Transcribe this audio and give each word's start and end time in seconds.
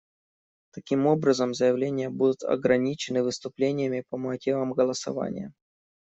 Таким 0.71 1.05
образом, 1.05 1.53
заявления 1.53 2.09
будут 2.09 2.41
ограничены 2.41 3.21
выступлениями 3.21 4.03
по 4.09 4.17
мотивам 4.17 4.73
голосования. 4.73 5.53